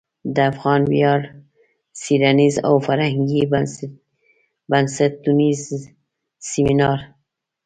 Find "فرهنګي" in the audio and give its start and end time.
2.85-3.43